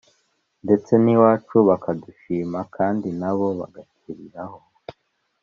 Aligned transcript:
ndetse 0.65 0.91
n'iwacu 1.03 1.55
bakadushima 1.69 2.59
kandi 2.75 3.07
na 3.21 3.31
bo 3.37 3.47
bagakiriraho. 3.59 4.59